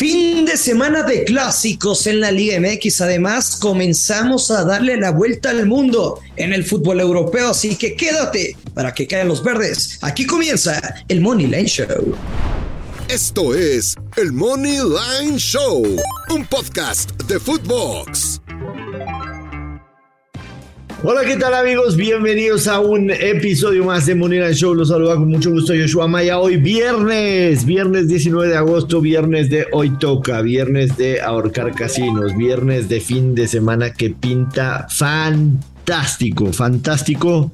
[0.00, 3.02] Fin de semana de clásicos en la Liga MX.
[3.02, 7.50] Además, comenzamos a darle la vuelta al mundo en el fútbol europeo.
[7.50, 9.98] Así que quédate para que caigan los verdes.
[10.00, 12.16] Aquí comienza el Money Line Show.
[13.10, 15.84] Esto es el Money Line Show,
[16.30, 18.40] un podcast de Footbox.
[21.02, 21.96] Hola, ¿qué tal amigos?
[21.96, 24.74] Bienvenidos a un episodio más de Moneda Show.
[24.74, 26.38] Los saluda con mucho gusto Joshua Maya.
[26.38, 32.90] Hoy viernes, viernes 19 de agosto, viernes de Hoy Toca, viernes de Ahorcar Casinos, viernes
[32.90, 37.50] de fin de semana que pinta fantástico, fantástico.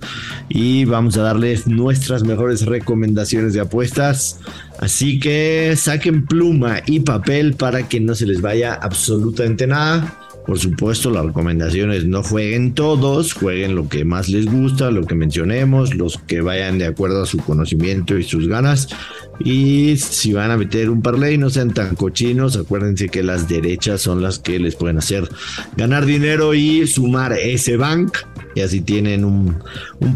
[0.49, 4.41] Y vamos a darles nuestras mejores recomendaciones de apuestas.
[4.81, 10.26] Así que saquen pluma y papel para que no se les vaya absolutamente nada.
[10.47, 15.17] Por supuesto, las recomendaciones no jueguen todos, jueguen lo que más les gusta, lo que
[15.17, 18.89] mencionemos, los que vayan de acuerdo a su conocimiento y sus ganas.
[19.41, 22.57] Y si van a meter un parlay, no sean tan cochinos.
[22.57, 25.29] Acuérdense que las derechas son las que les pueden hacer
[25.77, 28.17] ganar dinero y sumar ese bank.
[28.57, 29.63] Y así tienen un,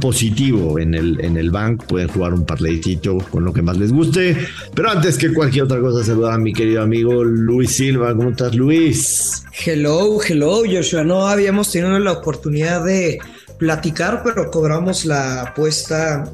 [0.01, 1.85] positivo en el, en el bank.
[1.85, 4.35] Pueden jugar un parlaycito con lo que más les guste.
[4.75, 8.17] Pero antes que cualquier otra cosa, saludar a mi querido amigo Luis Silva.
[8.17, 9.45] ¿Cómo estás, Luis?
[9.63, 11.05] Hello, hello, Joshua.
[11.05, 13.19] No habíamos tenido la oportunidad de
[13.59, 16.25] platicar, pero cobramos la apuesta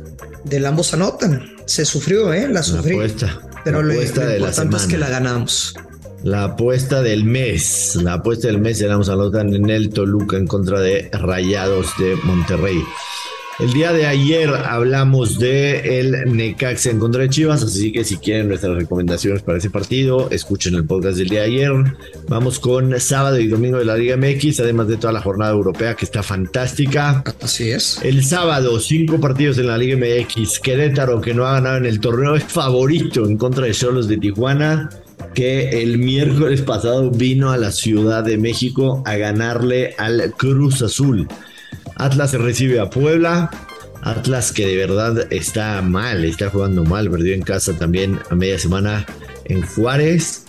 [0.45, 1.57] del ambos anotan.
[1.65, 2.47] Se sufrió, ¿eh?
[2.49, 2.91] La sufrí.
[2.91, 3.41] La apuesta.
[3.65, 5.75] Pero la apuesta lo, importante es que la ganamos.
[6.27, 7.97] La apuesta del mes.
[8.03, 12.83] La apuesta del mes la anotan en el Toluca en contra de Rayados de Monterrey.
[13.61, 18.17] El día de ayer hablamos de el Necaxa en contra de Chivas, así que si
[18.17, 21.73] quieren nuestras recomendaciones para ese partido, escuchen el podcast del día de ayer.
[22.27, 25.95] Vamos con sábado y domingo de la Liga MX, además de toda la jornada europea
[25.95, 27.23] que está fantástica.
[27.41, 28.01] Así es.
[28.03, 30.59] El sábado, cinco partidos en la Liga MX.
[30.59, 34.17] Querétaro, que no ha ganado en el torneo, es favorito en contra de Solos de
[34.17, 34.91] Tijuana
[35.37, 41.29] que el miércoles pasado vino a la Ciudad de México a ganarle al Cruz Azul.
[41.97, 43.51] Atlas recibe a Puebla.
[44.01, 48.59] Atlas que de verdad está mal, está jugando mal, perdió en casa también a media
[48.59, 49.05] semana
[49.45, 50.47] en Juárez.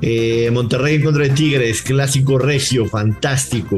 [0.00, 3.76] Eh, Monterrey en contra de Tigres, clásico regio, fantástico.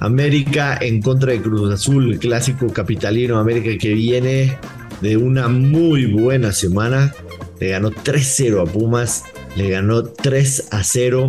[0.00, 3.38] América en contra de Cruz Azul, clásico capitalino.
[3.38, 4.58] América que viene
[5.00, 7.14] de una muy buena semana.
[7.60, 11.28] Le ganó 3-0 a Pumas, le ganó 3 0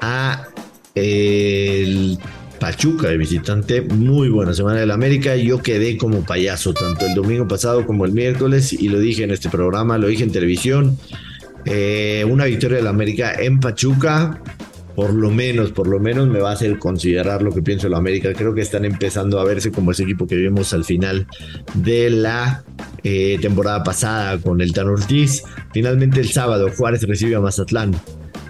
[0.00, 0.48] a
[0.94, 2.18] eh, el
[2.58, 5.36] Pachuca de visitante, muy buena semana del América.
[5.36, 9.30] Yo quedé como payaso tanto el domingo pasado como el miércoles y lo dije en
[9.30, 10.98] este programa, lo dije en televisión.
[11.66, 14.40] Eh, una victoria del América en Pachuca,
[14.96, 17.98] por lo menos, por lo menos me va a hacer considerar lo que pienso la
[17.98, 18.32] América.
[18.32, 21.26] Creo que están empezando a verse como ese equipo que vimos al final
[21.74, 22.64] de la
[23.04, 25.42] eh, temporada pasada con el Tan Ortiz.
[25.74, 27.94] Finalmente el sábado Juárez recibe a Mazatlán.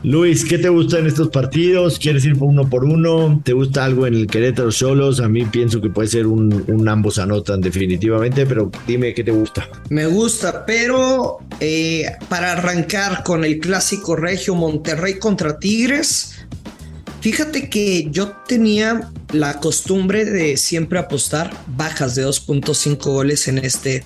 [0.03, 1.99] Luis, ¿qué te gusta en estos partidos?
[1.99, 3.41] ¿Quieres ir uno por uno?
[3.45, 5.19] ¿Te gusta algo en el Querétaro Solos?
[5.19, 9.69] A mí pienso que puede ser un, ambos anotan definitivamente, pero dime qué te gusta.
[9.91, 16.36] Me gusta, pero eh, para arrancar con el clásico regio Monterrey contra Tigres,
[17.27, 24.05] fíjate que yo tenía la costumbre de siempre apostar bajas de 2.5 goles en este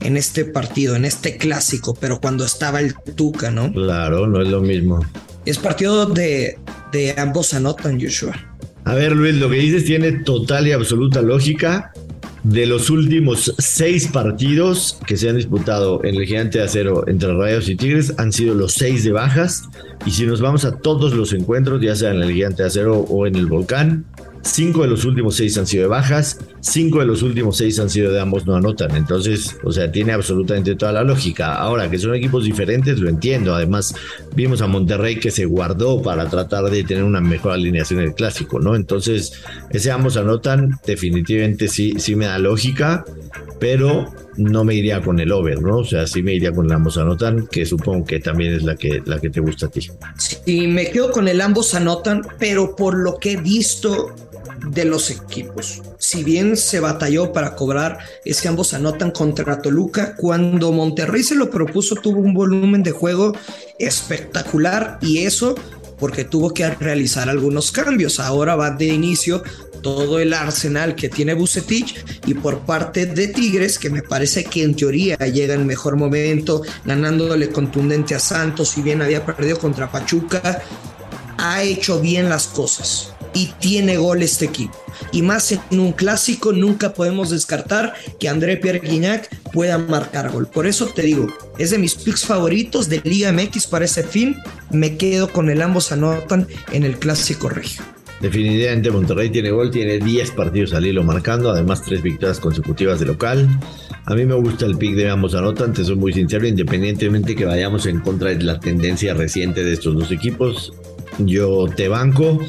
[0.00, 3.72] en este partido, en este clásico, pero cuando estaba el Tuca, ¿no?
[3.72, 5.06] Claro, no es lo mismo.
[5.46, 6.58] Es partido de,
[6.90, 8.34] de ambos anotan, Joshua.
[8.86, 11.92] A ver, Luis, lo que dices tiene total y absoluta lógica.
[12.44, 17.32] De los últimos seis partidos que se han disputado en el Gigante de Acero entre
[17.32, 19.68] Rayos y Tigres, han sido los seis de bajas.
[20.04, 22.98] Y si nos vamos a todos los encuentros, ya sea en el Gigante de Acero
[22.98, 24.06] o en el Volcán,
[24.44, 27.88] Cinco de los últimos seis han sido de bajas, cinco de los últimos seis han
[27.88, 28.96] sido de ambos no anotan.
[28.96, 31.54] Entonces, o sea, tiene absolutamente toda la lógica.
[31.54, 33.54] Ahora, que son equipos diferentes, lo entiendo.
[33.54, 33.94] Además,
[34.34, 38.14] vimos a Monterrey que se guardó para tratar de tener una mejor alineación en el
[38.14, 38.74] clásico, ¿no?
[38.74, 39.32] Entonces,
[39.70, 43.04] ese ambos anotan, definitivamente sí, sí me da lógica,
[43.60, 45.78] pero no me iría con el over, ¿no?
[45.78, 48.76] O sea, sí me iría con el ambos anotan, que supongo que también es la
[48.76, 49.88] que, la que te gusta a ti.
[50.16, 54.14] Sí, me quedo con el ambos anotan, pero por lo que he visto
[54.68, 55.82] de los equipos.
[55.98, 60.14] Si bien se batalló para cobrar, es que ambos anotan contra Toluca.
[60.16, 63.32] Cuando Monterrey se lo propuso, tuvo un volumen de juego
[63.78, 65.54] espectacular y eso
[65.98, 68.18] porque tuvo que realizar algunos cambios.
[68.18, 69.42] Ahora va de inicio
[69.82, 74.62] todo el arsenal que tiene Bucetich y por parte de Tigres, que me parece que
[74.62, 79.90] en teoría llega en mejor momento, ganándole contundente a Santos, si bien había perdido contra
[79.90, 80.62] Pachuca,
[81.38, 84.76] ha hecho bien las cosas y tiene gol este equipo.
[85.10, 90.46] Y más en un clásico, nunca podemos descartar que André Pierre Guignac pueda marcar gol.
[90.46, 91.26] Por eso te digo,
[91.58, 94.36] es de mis picks favoritos de Liga MX para ese fin.
[94.70, 97.82] Me quedo con el ambos anotan en el clásico regio.
[98.22, 103.06] Definitivamente Monterrey tiene gol, tiene 10 partidos al hilo marcando, además 3 victorias consecutivas de
[103.06, 103.48] local.
[104.04, 107.44] A mí me gusta el pick de ambos anotan, te soy muy sincero, independientemente que
[107.44, 110.72] vayamos en contra de la tendencia reciente de estos dos equipos.
[111.18, 112.40] Yo te banco.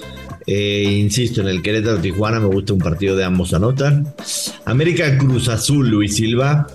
[0.45, 4.13] Eh, insisto, en el Querétaro Tijuana me gusta un partido de ambos anotan.
[4.65, 6.67] América Cruz Azul, Luis Silva.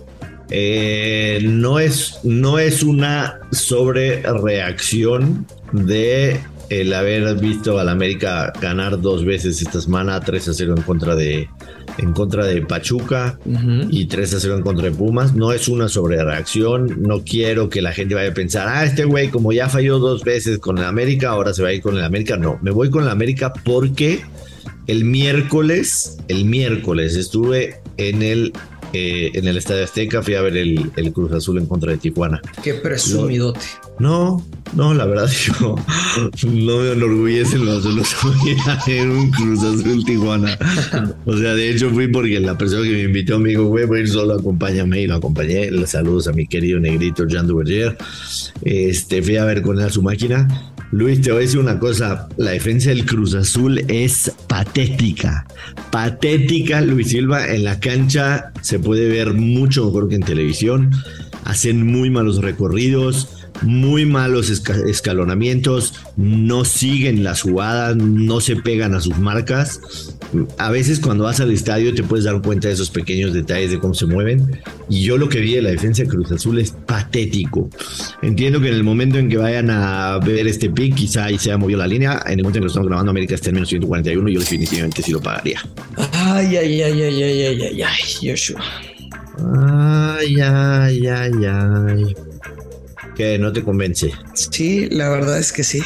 [0.50, 9.24] Eh, no, es, no es una sobrereacción de el haber visto al América ganar dos
[9.24, 11.48] veces esta semana, 3 a 0 en contra de,
[11.98, 13.38] en contra de Pachuca
[13.90, 17.02] y 3 a 0 en contra de Pumas, no es una sobrereacción.
[17.02, 20.24] No quiero que la gente vaya a pensar, ah, este güey, como ya falló dos
[20.24, 22.36] veces con el América, ahora se va a ir con el América.
[22.36, 24.22] No, me voy con el América porque
[24.86, 28.52] el miércoles, el miércoles estuve en el
[28.92, 32.40] eh, en el Estadio Azteca fui a ver el, Cruz Azul en contra de Tijuana.
[32.62, 33.60] Qué presumidote.
[33.98, 34.44] No,
[34.74, 35.76] no, la verdad yo
[36.48, 38.08] no me enorgullece en lo absoluto
[38.86, 40.58] ir un Cruz Azul Tijuana.
[41.24, 43.98] O sea, de hecho fui porque la persona que me invitó me dijo, güey, voy
[43.98, 45.70] a ir solo, acompáñame y lo acompañé.
[45.86, 47.96] Saludos a mi querido negrito Jean Duverger.
[48.62, 50.46] Este, fui a ver con él su máquina
[50.90, 55.46] Luis, te voy a decir una cosa, la defensa del Cruz Azul es patética,
[55.90, 60.90] patética, Luis Silva, en la cancha se puede ver mucho mejor que en televisión,
[61.44, 69.00] hacen muy malos recorridos, muy malos escalonamientos, no siguen las jugadas, no se pegan a
[69.00, 69.80] sus marcas.
[70.58, 73.78] A veces cuando vas al estadio te puedes dar cuenta de esos pequeños detalles de
[73.78, 74.60] cómo se mueven.
[74.88, 77.68] Y yo lo que vi de la defensa de Cruz Azul es patético.
[78.22, 81.50] Entiendo que en el momento en que vayan a ver este pick, quizá ahí se
[81.50, 82.22] haya movido la línea.
[82.26, 85.02] En el momento en que lo estamos grabando, América está en menos 141, yo definitivamente
[85.02, 85.60] sí lo pagaría.
[86.12, 88.62] Ay, ay, ay, ay, ay, ay, ay, ay, Joshua.
[89.38, 92.27] Ay, ay, ay, ay
[93.18, 94.12] que no te convence.
[94.34, 95.82] Sí, la verdad es que sí.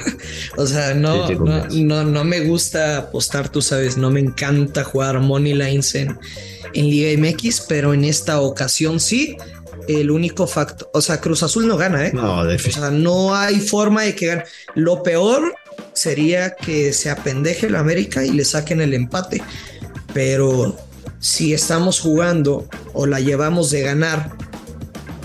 [0.56, 5.52] o sea, no, no, no, me gusta apostar, tú sabes, no me encanta jugar money
[5.52, 6.18] lines en,
[6.72, 9.36] en Liga MX, pero en esta ocasión sí.
[9.88, 12.12] El único factor, o sea, Cruz Azul no gana, ¿eh?
[12.14, 14.44] No, de O sea, no hay forma de que gane.
[14.74, 15.54] Lo peor
[15.92, 19.42] sería que se apendeje el América y le saquen el empate.
[20.14, 20.78] Pero
[21.18, 24.32] si estamos jugando o la llevamos de ganar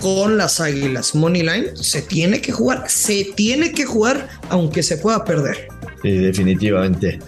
[0.06, 5.24] con las Águilas Moneyline se tiene que jugar, se tiene que jugar aunque se pueda
[5.24, 5.66] perder.
[6.00, 7.18] Sí, definitivamente.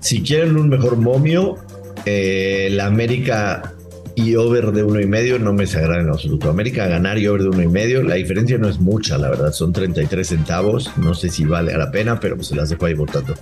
[0.00, 1.58] Si quieren un mejor momio,
[2.06, 3.74] eh, la América
[4.14, 6.48] y over de uno y medio no me sagrada en absoluto.
[6.48, 9.52] América ganar y over de uno y medio, la diferencia no es mucha, la verdad,
[9.52, 10.90] son 33 centavos.
[10.96, 13.34] No sé si vale la pena, pero pues se las dejo ahí votando.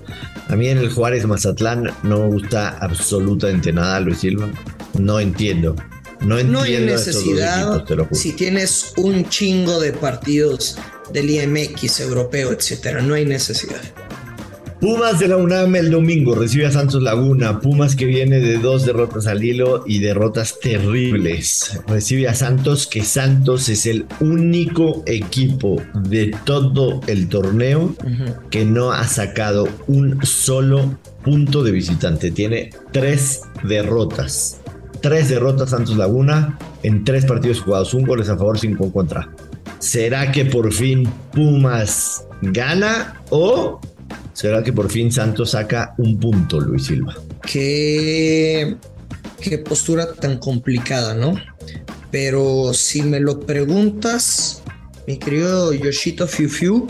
[0.49, 4.49] A mí en el Juárez Mazatlán no me gusta absolutamente nada, Luis Silva.
[4.99, 5.77] No entiendo.
[6.21, 7.85] No, hay necesidad.
[8.13, 10.77] si tienes un chingo de partidos
[11.13, 13.81] del IMX europeo, etcétera, no hay necesidad.
[14.81, 17.61] Pumas de la UNAM el domingo recibe a Santos Laguna.
[17.61, 21.79] Pumas que viene de dos derrotas al hilo y derrotas terribles.
[21.87, 27.95] Recibe a Santos, que Santos es el único equipo de todo el torneo
[28.51, 32.31] que no ha sacado un solo punto de visitante.
[32.31, 34.60] Tiene tres derrotas.
[35.03, 39.31] Tres derrotas Santos Laguna en tres partidos jugados, un gol a favor, cinco en contra.
[39.79, 43.81] ¿Será que por fin Pumas gana o
[44.35, 47.15] será que por fin Santos saca un punto, Luis Silva?
[47.43, 48.77] Qué,
[49.41, 51.35] qué postura tan complicada, ¿no?
[52.11, 54.63] Pero si me lo preguntas,
[55.07, 56.87] mi querido Yoshito Fiu Fiu,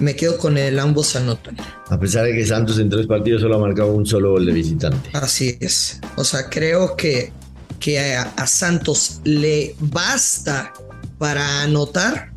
[0.00, 1.56] me quedo con el ambos anotan.
[1.88, 4.52] A pesar de que Santos en tres partidos solo ha marcado un solo gol de
[4.52, 5.10] visitante.
[5.14, 6.00] Así es.
[6.16, 7.32] O sea, creo que
[7.80, 10.72] que a, Santos le basta
[11.18, 12.32] para anotar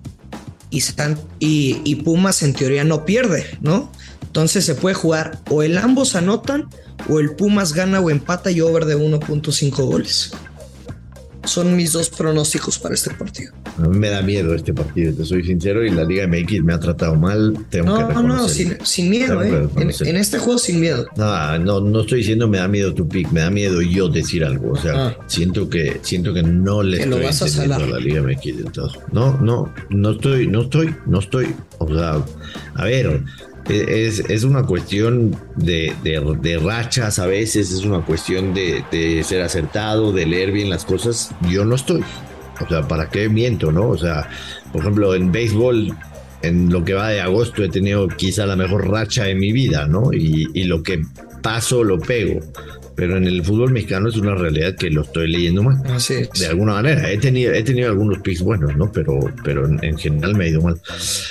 [0.70, 3.92] y, y, Pumas en teoría no pierde, ¿no?
[4.22, 6.70] Entonces se puede jugar o el ambos anotan
[7.10, 10.32] o el Pumas gana o empata y over de 1.5 goles
[11.44, 13.54] son mis dos pronósticos para este partido.
[13.78, 16.74] A mí me da miedo este partido, te soy sincero, y la Liga MX me
[16.74, 17.58] ha tratado mal.
[17.70, 19.68] Tengo no, que no, no, sin, sin miedo, ¿eh?
[19.76, 21.08] En, este juego sin miedo.
[21.16, 24.44] No, no, no estoy diciendo me da miedo tu pick, me da miedo yo decir
[24.44, 24.72] algo.
[24.72, 25.18] O sea, ah.
[25.28, 28.92] siento que siento que no le estoy entendiendo a, la Liga MX todo.
[29.12, 31.56] No, no, no estoy, no estoy, no estoy.
[31.80, 32.24] O sea,
[32.76, 33.24] a ver,
[33.72, 40.52] es, una cuestión de, rachas a veces, es una cuestión de, ser acertado, de leer
[40.52, 41.32] bien las cosas.
[41.50, 42.04] Yo no estoy.
[42.60, 43.90] O sea, ¿para qué miento, no?
[43.90, 44.30] O sea,
[44.72, 45.96] por ejemplo, en béisbol
[46.44, 49.88] en lo que va de agosto he tenido quizá la mejor racha de mi vida,
[49.88, 50.12] ¿no?
[50.14, 51.02] Y lo que
[51.42, 52.40] paso lo pego
[53.02, 55.82] pero en el fútbol mexicano es una realidad que lo estoy leyendo mal.
[55.86, 56.30] Así es.
[56.34, 57.10] De alguna manera.
[57.10, 58.92] He tenido, he tenido algunos picks buenos, ¿no?
[58.92, 60.80] Pero, pero en, general me ha ido mal.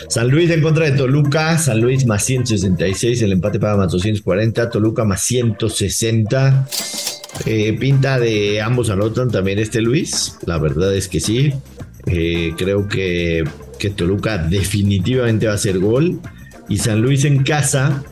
[0.08, 1.56] San Luis en contra de Toluca.
[1.58, 3.22] San Luis más 166.
[3.22, 4.68] El empate paga más 240.
[4.68, 6.66] Toluca más 160.
[7.46, 10.38] Eh, pinta de ambos anotan también este Luis.
[10.46, 11.52] La verdad es que sí.
[12.06, 13.44] Eh, creo que,
[13.78, 16.18] que Toluca definitivamente va a ser gol.
[16.68, 18.02] Y San Luis en casa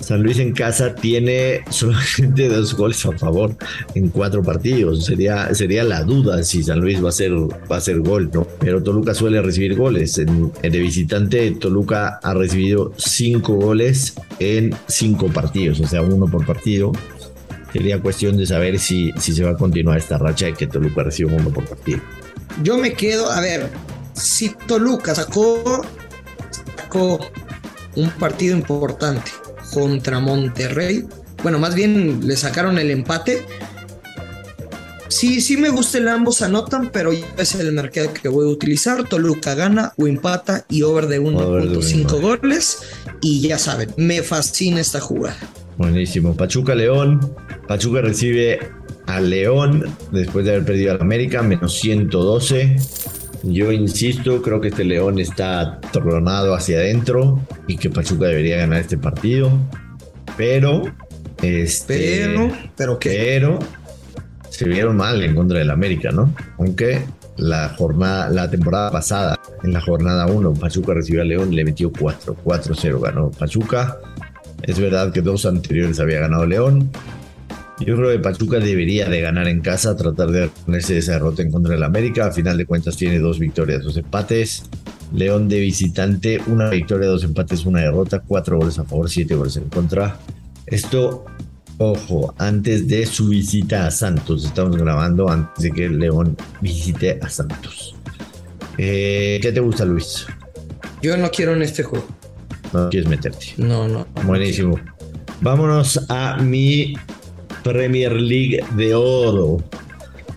[0.00, 3.56] San Luis en casa tiene solamente dos goles a favor
[3.94, 5.04] en cuatro partidos.
[5.04, 8.46] Sería, sería la duda si San Luis va a ser, va a ser gol, ¿no?
[8.60, 10.18] Pero Toluca suele recibir goles.
[10.18, 16.26] En, el de visitante, Toluca ha recibido cinco goles en cinco partidos, o sea, uno
[16.26, 16.92] por partido.
[17.72, 21.02] Sería cuestión de saber si, si se va a continuar esta racha de que Toluca
[21.02, 22.00] reciba uno por partido.
[22.62, 23.68] Yo me quedo, a ver,
[24.14, 25.84] si Toluca sacó,
[26.76, 27.20] sacó
[27.96, 29.30] un partido importante
[29.76, 31.04] contra Monterrey.
[31.42, 33.44] Bueno, más bien le sacaron el empate.
[35.08, 39.06] Sí, sí me gusta el ambos anotan, pero es el mercado que voy a utilizar.
[39.06, 42.78] Toluca gana o empata y over de 1.5 goles.
[43.20, 45.36] Y ya saben, me fascina esta jugada.
[45.76, 46.34] Buenísimo.
[46.34, 47.34] Pachuca León.
[47.68, 48.58] Pachuca recibe
[49.04, 52.76] a León después de haber perdido al América, menos 112.
[53.48, 58.80] Yo insisto, creo que este León está tronado hacia adentro y que Pachuca debería ganar
[58.80, 59.52] este partido.
[60.36, 60.82] Pero,
[61.42, 63.10] este, pero, pero qué?
[63.10, 63.58] Pero
[64.50, 66.34] se vieron mal en contra del América, ¿no?
[66.58, 67.04] Aunque
[67.36, 71.64] la jornada, la temporada pasada, en la jornada 1, Pachuca recibió a León y le
[71.64, 73.98] metió 4, 4-0 ganó Pachuca.
[74.62, 76.90] Es verdad que dos anteriores había ganado León,
[77.78, 81.50] yo creo que Pachuca debería de ganar en casa, tratar de ponerse esa derrota en
[81.50, 82.26] contra del América.
[82.26, 84.64] A final de cuentas tiene dos victorias, dos empates.
[85.12, 89.56] León de visitante, una victoria, dos empates, una derrota, cuatro goles a favor, siete goles
[89.56, 90.18] en contra.
[90.66, 91.26] Esto,
[91.78, 94.46] ojo, antes de su visita a Santos.
[94.46, 97.94] Estamos grabando antes de que León visite a Santos.
[98.78, 100.26] Eh, ¿Qué te gusta, Luis?
[101.02, 102.06] Yo no quiero en este juego.
[102.72, 103.54] No quieres meterte.
[103.58, 104.06] No, no.
[104.24, 104.80] Buenísimo.
[105.40, 106.94] Vámonos a mi
[107.66, 109.58] Premier League de oro.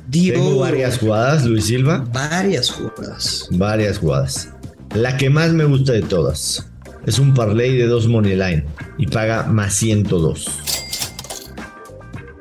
[0.10, 2.04] Tengo varias jugadas, Luis Silva.
[2.12, 3.48] Varias jugadas.
[3.52, 4.50] Varias jugadas.
[4.96, 6.68] La que más me gusta de todas
[7.06, 8.66] es un parlay de dos money line
[8.98, 10.48] y paga más 102.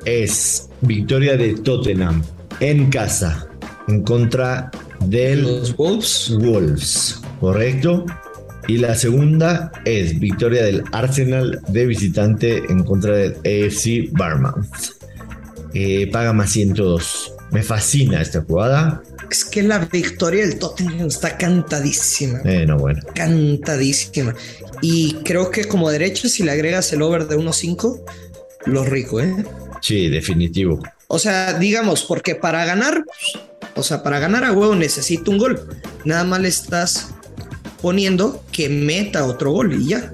[0.05, 2.23] Es victoria de Tottenham
[2.59, 3.47] en casa
[3.87, 4.71] en contra
[5.05, 6.35] del los Wolves.
[6.39, 8.05] Wolves, ¿correcto?
[8.69, 14.93] Y la segunda es victoria del Arsenal de visitante en contra del AFC Barmouth.
[15.73, 17.33] Eh, paga más 102.
[17.49, 19.01] Me fascina esta jugada.
[19.31, 22.41] Es que la victoria del Tottenham está cantadísima.
[22.45, 23.01] Eh, no, bueno.
[23.15, 24.35] Cantadísima.
[24.83, 28.03] Y creo que como derecho, si le agregas el over de 1.5,
[28.67, 29.33] lo rico, ¿eh?
[29.81, 30.79] Sí, definitivo.
[31.07, 33.03] O sea, digamos, porque para ganar,
[33.73, 35.59] o sea, para ganar a huevo necesito un gol.
[36.05, 37.15] Nada más le estás
[37.81, 40.11] poniendo que meta otro gol y ya.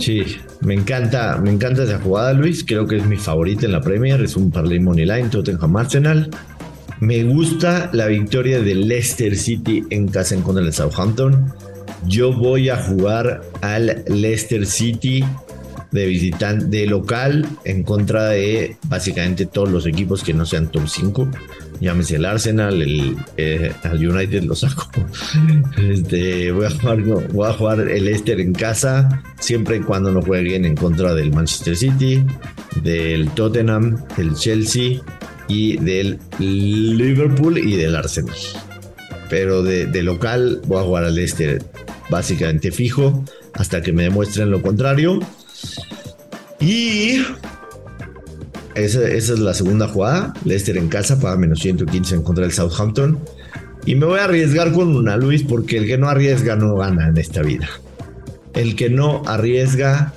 [0.00, 0.24] Sí,
[0.60, 2.64] me encanta, me encanta esa jugada, Luis.
[2.64, 4.20] Creo que es mi favorita en la Premier.
[4.20, 6.30] Es un parlay money line, Tottenham Arsenal.
[7.00, 11.52] Me gusta la victoria de Leicester City en casa en contra del Southampton.
[12.06, 15.24] Yo voy a jugar al Leicester City
[15.96, 20.88] de visitante, de local en contra de básicamente todos los equipos que no sean top
[20.88, 21.30] 5
[21.80, 24.88] llámese el Arsenal, el, eh, United lo saco.
[25.76, 30.22] Este, voy, a jugar, voy a jugar el Leicester en casa, siempre y cuando no
[30.22, 32.24] jueguen en contra del Manchester City,
[32.82, 35.00] del Tottenham, del Chelsea
[35.48, 38.34] y del Liverpool y del Arsenal.
[39.28, 41.62] Pero de, de local voy a jugar al Leicester
[42.08, 43.24] básicamente fijo
[43.54, 45.20] hasta que me demuestren lo contrario.
[46.60, 47.22] Y
[48.74, 50.34] esa, es la segunda jugada.
[50.44, 53.18] Leicester en casa para menos 115 en contra del Southampton.
[53.84, 57.08] Y me voy a arriesgar con una, Luis, porque el que no arriesga no gana
[57.08, 57.68] en esta vida.
[58.54, 60.12] El que no arriesga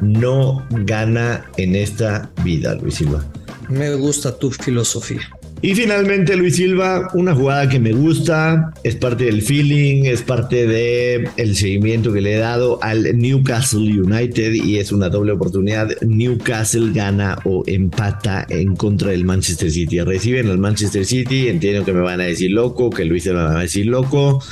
[0.00, 3.24] no gana en esta vida, Luis Silva.
[3.68, 5.22] Me gusta tu filosofía.
[5.64, 11.24] Y finalmente Luis Silva, una jugada que me gusta, es parte del feeling, es parte
[11.40, 15.88] el seguimiento que le he dado al Newcastle United y es una doble oportunidad.
[16.02, 20.00] Newcastle gana o empata en contra del Manchester City.
[20.00, 23.58] Reciben al Manchester City, entiendo que me van a decir loco, que Luis se va
[23.58, 24.44] a decir loco.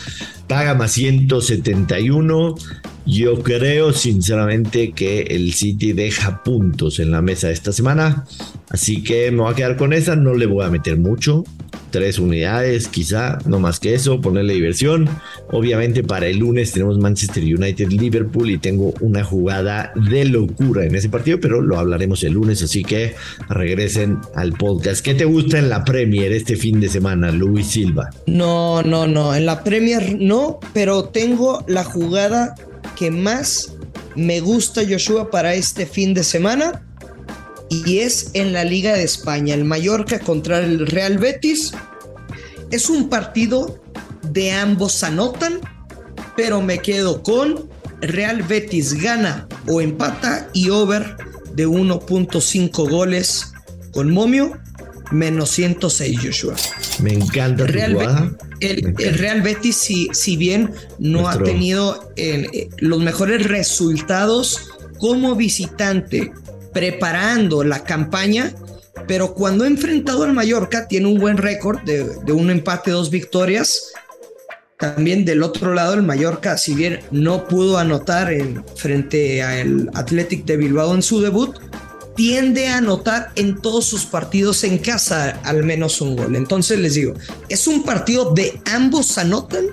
[0.49, 2.55] Paga más 171.
[3.05, 8.25] Yo creo sinceramente que el City deja puntos en la mesa esta semana.
[8.71, 10.15] Así que me voy a quedar con esa.
[10.15, 11.45] No le voy a meter mucho.
[11.93, 15.09] Tres unidades, quizá, no más que eso, ponerle diversión.
[15.53, 20.97] Obviamente para el lunes tenemos Manchester United Liverpool y tengo una jugada de locura en
[20.97, 23.15] ese partido, pero lo hablaremos el lunes, así que
[23.49, 25.05] regresen al podcast.
[25.05, 28.11] ¿Qué te gusta en la Premier este fin de semana, Luis Silva?
[28.27, 32.57] No, no, no, en la Premier no, pero tengo la jugada
[32.99, 33.75] que más
[34.17, 36.83] me gusta Joshua para este fin de semana
[37.73, 41.73] y es en la Liga de España, el Mallorca contra el Real Betis.
[42.71, 43.81] Es un partido
[44.31, 45.61] de ambos anotan,
[46.37, 47.69] pero me quedo con
[48.01, 51.17] Real Betis gana o empata y over
[51.55, 53.53] de 1.5 goles
[53.93, 54.59] con Momio
[55.11, 56.55] menos 106 Joshua.
[57.01, 63.47] Me encanta Real el, Real Betis, si, si bien no ha tenido eh, los mejores
[63.47, 66.33] resultados como visitante
[66.73, 68.53] preparando la campaña,
[69.07, 73.93] pero cuando ha enfrentado al Mallorca tiene un buen récord de, un empate, dos victorias.
[74.79, 80.45] También del otro lado el Mallorca, si bien no pudo anotar en, frente al Athletic
[80.45, 81.57] de Bilbao en su debut,
[82.17, 86.35] tiende a anotar en todos sus partidos en casa al menos un gol.
[86.35, 87.15] Entonces les digo,
[87.49, 89.67] es un partido de ambos anotan,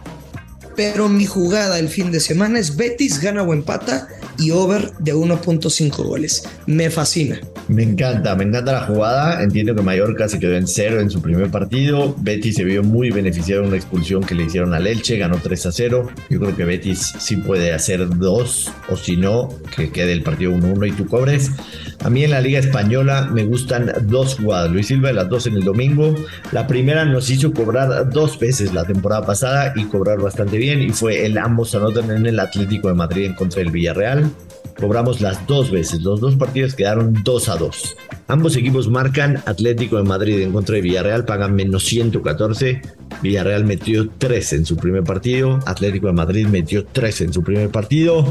[0.76, 4.08] pero mi jugada el fin de semana es Betis gana o empata
[4.40, 6.44] y over de 1.5 goles.
[6.66, 7.40] Me fascina.
[7.70, 9.44] Me encanta, me encanta la jugada.
[9.44, 12.16] Entiendo que Mallorca se quedó en cero en su primer partido.
[12.18, 15.68] Betis se vio muy beneficiado en una expulsión que le hicieron al Elche, ganó 3
[15.68, 16.10] a 0.
[16.32, 20.52] Yo creo que Betis sí puede hacer dos, o si no, que quede el partido
[20.52, 21.52] 1-1 y tú cobres.
[22.04, 24.72] A mí en la Liga Española me gustan dos jugadas.
[24.72, 26.16] Luis Silva, las dos en el domingo.
[26.52, 30.82] La primera nos hizo cobrar dos veces la temporada pasada y cobrar bastante bien.
[30.82, 34.32] Y fue el ambos anotan en el Atlético de Madrid en contra del Villarreal.
[34.80, 36.02] Cobramos las dos veces.
[36.02, 37.98] Los dos partidos quedaron 2 a 2.
[38.28, 42.82] Ambos equipos marcan Atlético de Madrid en contra de Villarreal, pagan menos 114.
[43.22, 45.60] Villarreal metió 3 en su primer partido.
[45.66, 48.24] Atlético de Madrid metió 3 en su primer partido.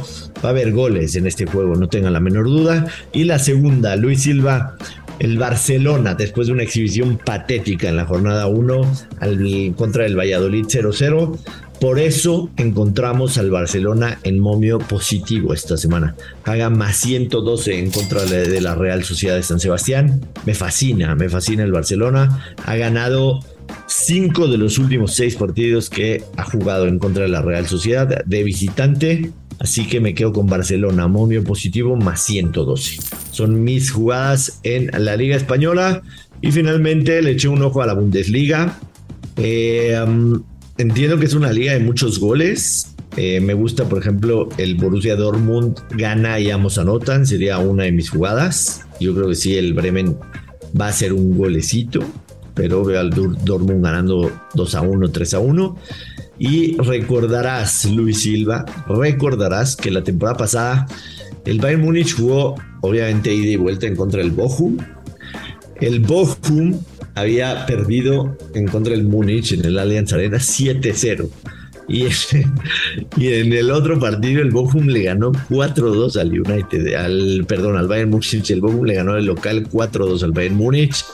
[0.43, 2.87] Va a haber goles en este juego, no tengan la menor duda.
[3.13, 4.77] Y la segunda, Luis Silva.
[5.19, 10.67] El Barcelona, después de una exhibición patética en la jornada 1 al, contra el Valladolid
[10.67, 11.37] 0-0,
[11.81, 16.17] por eso encontramos al Barcelona en momio positivo esta semana.
[16.45, 20.21] Haga más 112 en contra de la Real Sociedad de San Sebastián.
[20.45, 22.57] Me fascina, me fascina el Barcelona.
[22.67, 23.41] Ha ganado
[23.87, 28.25] cinco de los últimos seis partidos que ha jugado en contra de la Real Sociedad
[28.25, 29.31] de visitante.
[29.61, 32.99] Así que me quedo con Barcelona, momio positivo más 112.
[33.31, 36.03] Son mis jugadas en la Liga Española.
[36.41, 38.79] Y finalmente le eché un ojo a la Bundesliga.
[39.37, 39.97] Eh,
[40.79, 42.95] entiendo que es una liga de muchos goles.
[43.17, 47.27] Eh, me gusta, por ejemplo, el Borussia Dortmund gana y ambos anotan.
[47.27, 48.83] Sería una de mis jugadas.
[49.01, 50.17] Yo creo que sí, el Bremen
[50.79, 52.01] va a ser un golecito.
[52.55, 55.77] Pero veo al Dortmund ganando 2 a 1, 3 a 1.
[56.41, 60.87] Y recordarás, Luis Silva, recordarás que la temporada pasada
[61.45, 64.77] el Bayern Múnich jugó, obviamente, ida y vuelta en contra del Bochum.
[65.81, 66.79] El Bochum
[67.19, 71.29] había perdido en contra del Múnich en el Allianz Arena 7-0.
[71.89, 72.05] Y,
[73.17, 77.89] y, en el otro partido el Bochum le ganó 4-2 al United, al perdón, al
[77.89, 78.51] Bayern Múnich.
[78.51, 81.05] El Bochum le ganó el local 4-2 al Bayern Múnich.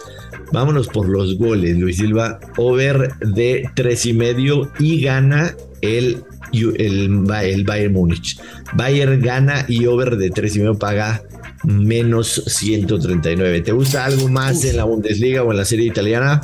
[0.52, 2.40] Vámonos por los goles, Luis Silva.
[2.56, 8.38] Over de tres y medio y gana el, el, el Bayern Múnich.
[8.74, 11.22] Bayern gana y over de tres y medio paga
[11.64, 13.60] menos 139.
[13.62, 16.40] ¿Te gusta algo más en la Bundesliga o en la serie italiana?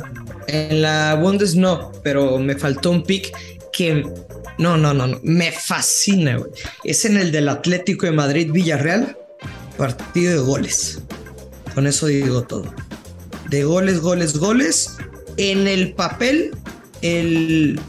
[0.47, 3.31] En la Bundes no, pero me faltó un pick
[3.71, 4.03] que
[4.57, 6.51] no, no, no, no, me fascina, güey.
[6.83, 9.17] Es en el del Atlético de Madrid Villarreal,
[9.77, 11.01] partido de goles.
[11.73, 12.73] Con eso digo todo.
[13.49, 14.97] De goles, goles, goles.
[15.37, 16.51] En el papel,
[17.01, 17.79] el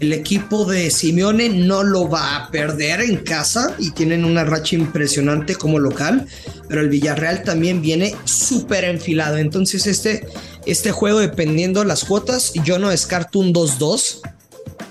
[0.00, 4.76] el equipo de Simeone no lo va a perder en casa y tienen una racha
[4.76, 6.26] impresionante como local,
[6.68, 9.38] pero el Villarreal también viene súper enfilado.
[9.38, 10.26] Entonces este,
[10.66, 14.20] este juego, dependiendo las cuotas, yo no descarto un 2-2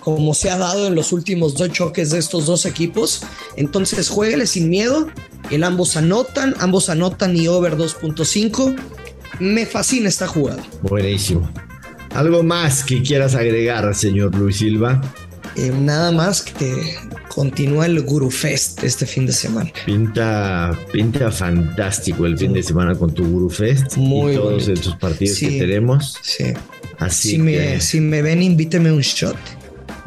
[0.07, 3.23] como se ha dado en los últimos dos choques de estos dos equipos.
[3.57, 5.09] Entonces jueguele sin miedo.
[5.51, 8.73] En ambos anotan, ambos anotan y over 2.5.
[9.39, 10.63] Me fascina esta jugada.
[10.81, 11.51] Buenísimo.
[12.17, 14.99] ¿Algo más que quieras agregar, señor Luis Silva?
[15.55, 16.95] Eh, nada más que
[17.29, 19.69] continúa el Guru Fest este fin de semana.
[19.85, 24.95] Pinta, pinta fantástico el fin de semana con tu Guru Fest Muy y todos estos
[24.95, 26.17] partidos que tenemos.
[26.23, 26.45] Sí.
[26.97, 29.37] Así si, me, si me ven, invíteme un shot.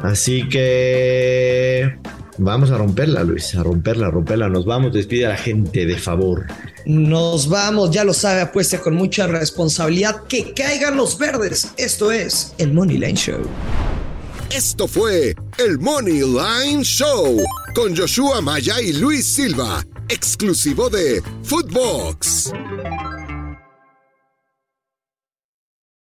[0.01, 1.95] Así que
[2.37, 4.49] vamos a romperla, Luis, a romperla, a romperla.
[4.49, 6.45] Nos vamos, despide a la gente, de favor.
[6.85, 10.23] Nos vamos, ya lo sabe, apuesta con mucha responsabilidad.
[10.27, 11.69] Que caigan los verdes.
[11.77, 13.41] Esto es el Money Line Show.
[14.49, 17.37] Esto fue el Money Line Show
[17.73, 22.51] con Joshua Maya y Luis Silva, exclusivo de Footbox.